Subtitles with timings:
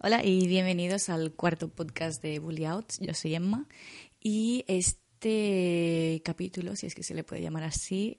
[0.00, 2.94] Hola y bienvenidos al cuarto podcast de Bully Out.
[2.98, 3.68] Yo soy Emma
[4.18, 8.18] y este capítulo, si es que se le puede llamar así,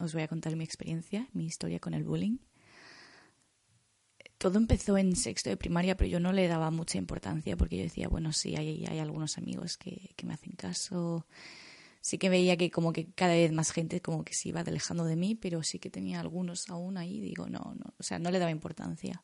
[0.00, 2.38] os voy a contar mi experiencia, mi historia con el bullying.
[4.38, 7.84] Todo empezó en sexto de primaria, pero yo no le daba mucha importancia porque yo
[7.84, 11.26] decía, bueno, sí, hay, algunos amigos que me hacen caso,
[12.00, 15.04] sí que veía que como que cada vez más gente como que se iba alejando
[15.04, 18.30] de mí, pero sí que tenía algunos aún ahí, digo, no, no, o sea, no
[18.30, 19.22] le daba importancia.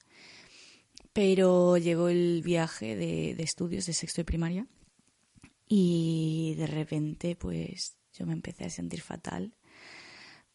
[1.13, 4.67] Pero llegó el viaje de, de estudios de sexto de primaria
[5.69, 9.55] y de repente pues yo me empecé a sentir fatal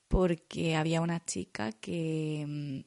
[0.09, 2.83] porque había una chica que,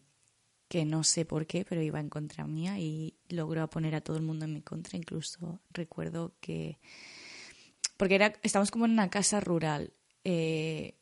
[0.68, 4.16] que no sé por qué, pero iba en contra mía y logró poner a todo
[4.16, 4.98] el mundo en mi contra.
[4.98, 6.78] Incluso recuerdo que
[8.02, 9.92] porque era, estábamos como en una casa rural
[10.24, 10.98] eh,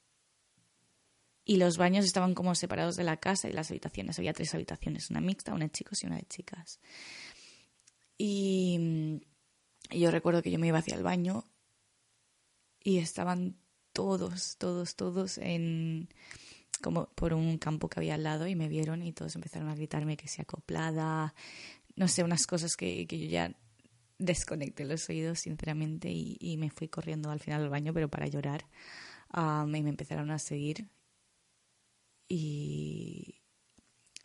[1.46, 4.18] y los baños estaban como separados de la casa y las habitaciones.
[4.18, 6.78] Había tres habitaciones, una mixta, una de chicos y una de chicas.
[8.18, 9.18] Y,
[9.90, 11.46] yo recuerdo que yo me iba hacia el baño
[12.84, 13.56] y estaban
[13.94, 16.10] todos, todos, todos en
[16.82, 19.74] como por un campo que había al lado y me vieron y todos empezaron a
[19.74, 21.34] gritarme que se acoplada,
[21.96, 23.56] no sé, unas cosas que, que yo ya
[24.20, 28.66] desconecté los oídos, sinceramente, y, me fui corriendo al final al baño, pero para llorar.
[29.34, 30.88] y me empezaron a seguir.
[32.28, 33.40] Y,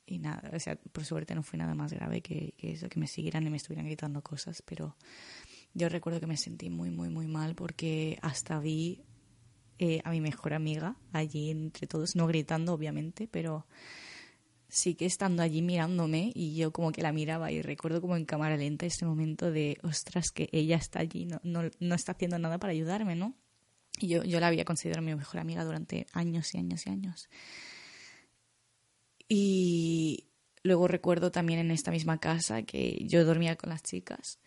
[0.08, 3.48] nada, o sea, por suerte no fue nada más grave que, eso, que me siguieran
[3.48, 4.96] y me estuvieran gritando cosas, pero
[5.74, 9.04] yo recuerdo que me sentí muy, muy, muy mal porque hasta vi
[9.80, 13.66] eh, a mi mejor amiga allí entre todos, no gritando, obviamente, pero
[14.76, 18.26] sí que estando allí mirándome y yo como que la miraba y recuerdo como en
[18.26, 22.38] cámara lenta este momento de, ostras, que ella está allí, no, no, no está haciendo
[22.40, 23.38] nada para ayudarme, ¿no?
[24.02, 27.30] Y yo, yo la había considerado mi mejor amiga durante años y años y años.
[29.30, 30.28] Y
[30.62, 34.40] luego recuerdo también en esta misma casa que yo dormía con las chicas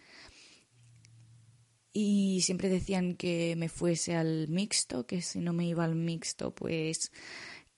[1.90, 6.54] y siempre decían que me fuese al mixto, que si no me iba al mixto
[6.54, 7.10] pues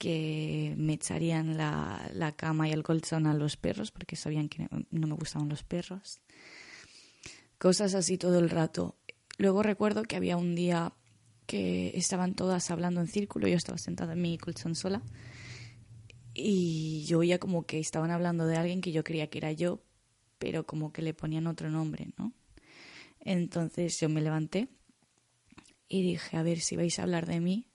[0.00, 4.66] que me echarían la, la, cama y el colchón a los perros porque sabían que
[4.90, 6.22] no me gustaban los perros.
[7.58, 8.96] Cosas así todo el rato.
[9.36, 10.94] Luego recuerdo que había un día
[11.44, 15.02] que estaban todas hablando en círculo, yo estaba sentada en mi colchón sola
[16.32, 19.82] y yo oía como que estaban hablando de alguien que yo creía que era yo,
[20.38, 22.32] pero como que le ponían otro nombre, ¿no?
[23.18, 24.70] Entonces yo me levanté
[25.88, 27.66] y dije, a ver si vais a hablar de mí,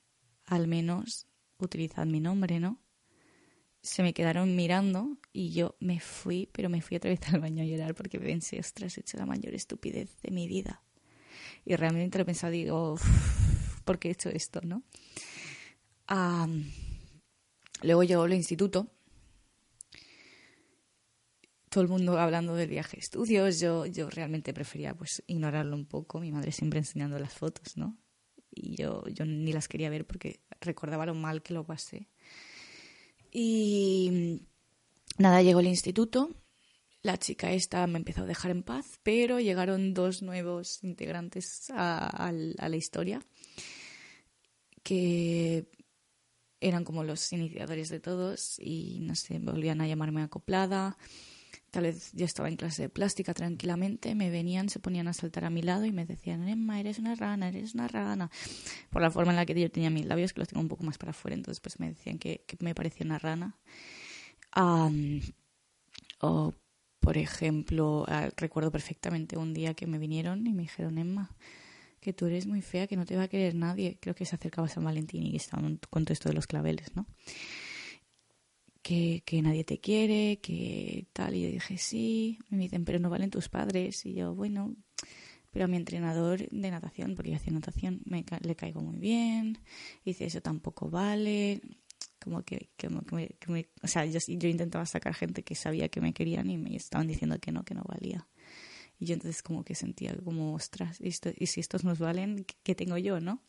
[0.48, 1.28] al menos
[1.66, 2.82] utilizad mi nombre, ¿no?
[3.82, 7.64] Se me quedaron mirando y yo me fui, pero me fui otra vez al baño
[7.64, 10.82] a llorar porque pensé, ostras, he hecho la mayor estupidez de mi vida.
[11.66, 12.98] Y realmente lo he pensado, digo,
[13.84, 14.84] ¿por qué he hecho esto, no?
[17.82, 18.96] luego llegó el instituto
[21.76, 25.86] todo el mundo hablando del viaje de estudios, yo, yo realmente prefería pues ignorarlo un
[25.86, 27.98] poco, mi madre siempre enseñando las fotos, ¿no?
[28.56, 32.08] Y yo, yo ni las quería ver porque recordaba lo mal que lo pasé.
[33.32, 34.42] Y
[35.18, 36.30] nada, llegó el instituto,
[37.06, 42.32] la chica esta me empezó a dejar en paz, pero llegaron dos nuevos integrantes a,
[42.32, 43.22] la historia
[44.82, 45.68] que
[46.60, 50.98] eran como los iniciadores de todos y no sé, volvían a llamarme acoplada.
[51.72, 55.46] Tal vez yo estaba en clase de plástica tranquilamente, me venían, se ponían a saltar
[55.46, 58.32] a mi lado y me decían, Emma, eres una rana, eres una rana.
[58.90, 60.84] Por la forma en la que yo tenía mis labios, que los tengo un poco
[60.84, 63.58] más para afuera, entonces pues me decían que, me parecía una rana.
[66.22, 66.54] o,
[67.00, 71.36] por ejemplo, ah, recuerdo perfectamente un día que me vinieron y me dijeron, Emma,
[72.06, 73.98] que tú eres muy fea, que no te va a querer nadie.
[74.00, 77.08] Creo que se acercaba San Valentín y estaban con todo esto de los claveles, ¿no?
[78.86, 81.34] Que, que, nadie te quiere, que tal.
[81.34, 82.38] Y yo dije, sí.
[82.50, 84.06] me dicen, pero no valen tus padres.
[84.06, 84.76] Y yo, bueno,
[85.50, 89.58] pero a mi entrenador de natación, porque yo hacía natación, me, le caigo muy bien.
[90.04, 91.62] Y dice, eso tampoco vale.
[92.20, 96.14] Como que, que, me, o sea, yo, yo intentaba sacar gente que sabía que me
[96.14, 98.28] querían y me estaban diciendo que no, que no valía.
[99.00, 101.10] Y yo entonces como que sentía como, ostras, y,
[101.40, 103.42] y si estos nos valen, ¿qué tengo yo, no?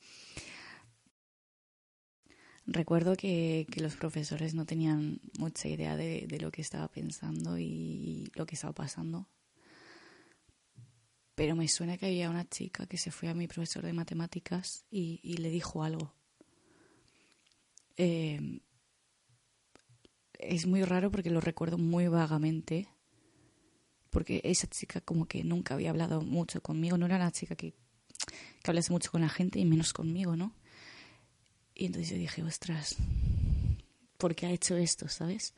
[2.67, 7.59] Recuerdo que, que, los profesores no tenían mucha idea de, de, lo que estaba pensando
[7.59, 9.29] y lo que estaba pasando.
[11.37, 14.87] Pero me suena que había una chica que se fue a mi profesor de matemáticas
[14.91, 16.15] y, le dijo algo.
[17.99, 18.61] Eh,
[20.33, 22.89] es muy raro porque lo recuerdo muy vagamente.
[24.09, 26.97] Porque esa chica como que nunca había hablado mucho conmigo.
[26.97, 27.75] No era una chica que,
[28.63, 30.55] que hablase mucho con la gente y menos conmigo, ¿no?
[31.79, 32.97] Y entonces yo dije, ostras,
[34.17, 35.55] ¿por qué ha hecho esto, sabes?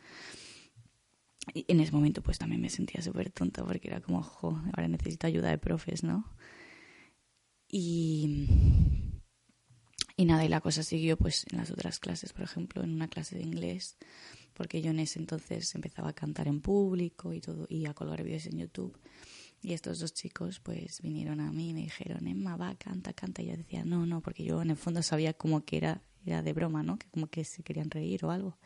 [1.55, 4.89] Y en ese momento pues también me sentía súper tonta porque era como, jo, ahora
[4.89, 6.25] necesito ayuda de profes, ¿no?
[7.69, 8.49] Y,
[10.17, 13.09] y nada, y la cosa siguió pues en las otras clases, por ejemplo, en una
[13.09, 13.97] clase de inglés,
[14.55, 18.25] porque yo en ese entonces empezaba a cantar en público y todo, y a colgar
[18.25, 18.99] vídeos en YouTube.
[19.63, 23.43] Y estos dos chicos pues vinieron a mí y me dijeron, Emma, va, canta, canta.
[23.43, 26.43] Y yo decía, no, no, porque yo en el fondo sabía como que era, era
[26.43, 26.99] de broma, ¿no?
[26.99, 28.57] Que como que se querían reír o algo.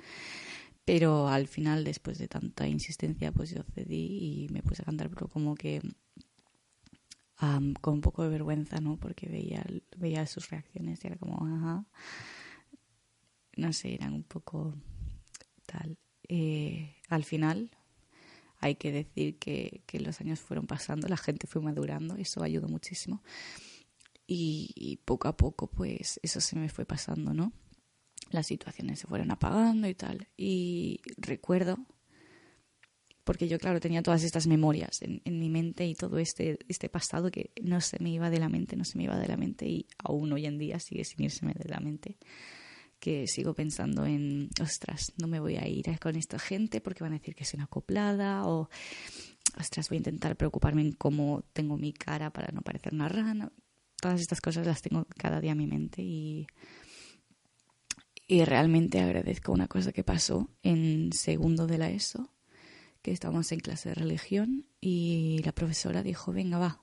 [0.85, 5.09] Pero al final, después de tanta insistencia, pues yo cedí y me puse a cantar,
[5.11, 5.81] pero como que
[7.41, 8.97] um, con un poco de vergüenza, ¿no?
[8.97, 9.65] Porque veía,
[9.97, 11.85] veía sus reacciones y era como, ajá.
[13.57, 14.75] No sé, eran un poco
[15.67, 15.99] tal.
[16.29, 17.71] Eh, al final,
[18.59, 22.69] hay que decir que, que, los años fueron pasando, la gente fue madurando, eso ayudó
[22.69, 23.23] muchísimo.
[24.27, 27.53] Y, poco a poco, pues eso se me fue pasando, ¿no?
[28.31, 30.29] las situaciones se fueron apagando y tal.
[30.37, 31.79] Y recuerdo,
[33.25, 36.89] porque yo, claro, tenía todas estas memorias en, en, mi mente y todo este, este
[36.89, 39.37] pasado que no se me iba de la mente, no se me iba de la
[39.37, 42.17] mente y aún hoy en día sigue sin irseme de la mente.
[42.99, 47.13] Que sigo pensando en, ostras, no me voy a ir con esta gente porque van
[47.13, 48.71] a decir que soy una acoplada o,
[49.59, 53.53] ostras, voy a intentar preocuparme en cómo tengo mi cara para no parecer una rana.
[54.03, 56.49] Todas estas cosas las tengo cada día en mi mente y
[58.27, 62.33] y realmente agradezco una cosa que pasó en segundo de la ESO,
[63.03, 66.83] que estábamos en clase de religión y la profesora dijo, venga, va,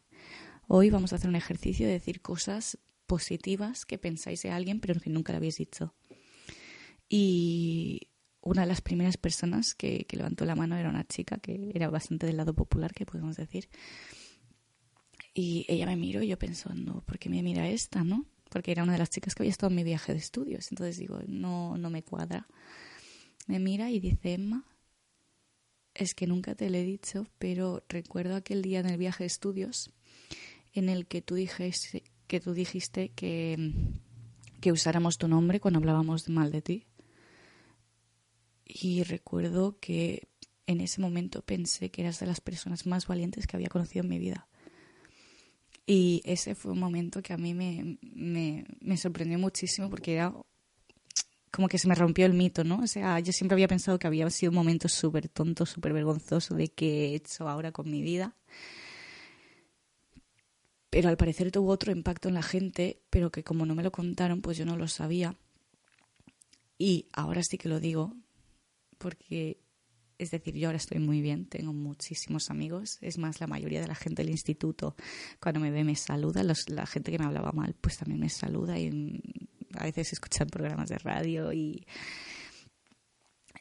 [0.67, 2.77] hoy vamos a hacer un ejercicio de decir cosas
[3.07, 5.95] positivas que pensáis de alguien pero que nunca le habéis dicho.
[7.09, 8.09] Y
[8.41, 11.89] una de las primeras personas que, que levantó la mano era una chica que era
[11.89, 13.69] bastante del lado popular, que podemos decir.
[15.33, 18.25] Y ella me miró y yo pensando, ¿por qué me mira esta, no?
[18.49, 20.71] porque era una de las chicas que había estado en mi viaje de estudios.
[20.71, 22.47] Entonces digo, no, no me cuadra.
[23.47, 24.65] Me mira y dice, Emma,
[25.93, 29.27] es que nunca te lo he dicho, pero recuerdo aquel día en el viaje de
[29.27, 29.91] estudios
[30.73, 33.73] en el que tú dijiste que, tú dijiste que,
[34.61, 36.85] que usáramos tu nombre cuando hablábamos mal de ti.
[38.65, 40.27] Y recuerdo que
[40.67, 44.09] en ese momento pensé que eras de las personas más valientes que había conocido en
[44.09, 44.47] mi vida.
[45.91, 50.31] Y ese fue un momento que a mí me, me, me sorprendió muchísimo porque era
[51.49, 52.83] como que se me rompió el mito, ¿no?
[52.83, 56.53] O sea, yo siempre había pensado que había sido un momento súper tonto, súper vergonzoso
[56.53, 58.35] de qué he hecho ahora con mi vida.
[60.91, 63.91] Pero al parecer tuvo otro impacto en la gente, pero que como no me lo
[63.91, 65.37] contaron, pues yo no lo sabía.
[66.77, 68.13] Y ahora sí que lo digo,
[68.99, 69.57] porque
[70.19, 72.97] es decir, yo ahora estoy muy bien, tengo muchísimos amigos.
[73.01, 74.95] Es más, la mayoría de la gente del instituto,
[75.39, 76.43] cuando me ve, me saluda.
[76.43, 78.77] la gente que me hablaba mal, pues también me saluda.
[78.77, 79.21] Y
[79.75, 81.87] a veces escuchan programas de radio y,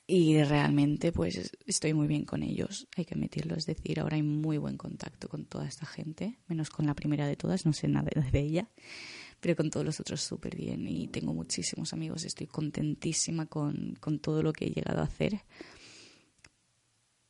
[0.09, 2.89] y realmente, pues estoy muy bien con ellos.
[2.97, 3.55] Hay que admitirlo.
[3.55, 7.29] Es decir, ahora hay muy buen contacto con toda esta gente, menos con la primera
[7.29, 8.69] de todas, no sé nada de ella
[9.41, 14.19] pero con todos los otros súper bien y tengo muchísimos amigos, estoy contentísima con, con
[14.19, 15.43] todo lo que he llegado a hacer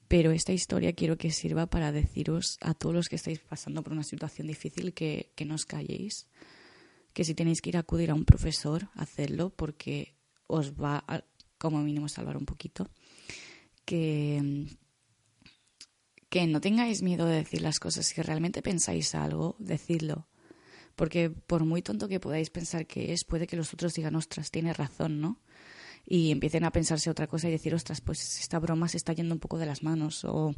[0.09, 3.93] pero esta historia quiero que sirva para deciros a todos los que estáis pasando por
[3.93, 6.27] una situación difícil que, que no os calléis,
[7.13, 10.15] que si tenéis que ir a acudir a un profesor, hacedlo porque
[10.47, 11.05] os va
[11.59, 12.89] como mínimo salvar un poquito.
[13.85, 14.67] Que,
[16.29, 18.07] que no tengáis miedo de decir las cosas.
[18.07, 20.29] Si realmente pensáis algo, decidlo.
[20.97, 24.51] Porque por muy tonto que podáis pensar que es, puede que los otros digan, ostras,
[24.51, 25.41] tiene razón, ¿no?
[26.11, 29.35] Y empiecen a pensarse otra cosa y decir, ostras, pues esta broma se está yendo
[29.35, 30.55] un poco de las manos o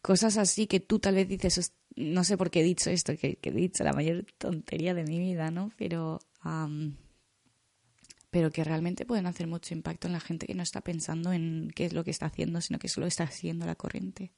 [0.00, 3.36] cosas así que tú tal vez dices, no sé por qué he dicho esto, que,
[3.42, 5.72] he dicho la mayor tontería de mi vida, ¿no?
[5.76, 6.20] Pero,
[8.30, 11.72] pero que realmente pueden hacer mucho impacto en la gente que no está pensando en
[11.74, 14.32] qué es lo que está haciendo, sino que solo está siguiendo la corriente.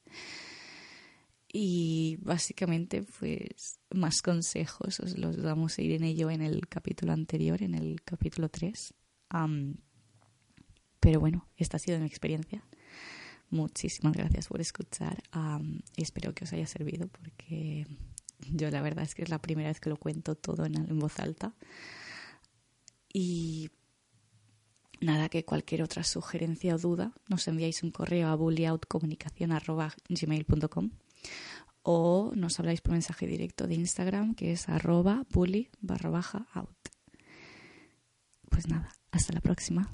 [1.55, 7.13] Y básicamente, pues, más consejos os los vamos a ir en ello en el capítulo
[7.13, 8.95] anterior, en el capítulo 3.
[11.03, 12.63] Pero bueno, esta ha sido mi experiencia.
[13.49, 15.21] Muchísimas gracias por escuchar.
[15.97, 17.85] Espero que os haya servido porque
[18.49, 21.19] yo la verdad es que es la primera vez que lo cuento todo en, voz
[21.19, 21.53] alta.
[23.11, 23.69] Y
[25.01, 30.91] nada, que cualquier otra sugerencia o duda nos enviáis un correo a bullyoutcomunicación.gmail.com
[31.81, 36.77] o nos habláis por mensaje directo de Instagram que es arroba bully barra baja out.
[38.49, 39.91] Pues nada, hasta la próxima.